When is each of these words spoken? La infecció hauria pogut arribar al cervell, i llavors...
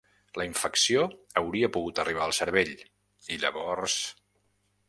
La 0.41 0.45
infecció 0.51 1.03
hauria 1.43 1.69
pogut 1.77 2.03
arribar 2.05 2.25
al 2.29 2.35
cervell, 2.39 2.75
i 3.37 3.41
llavors... 3.45 4.01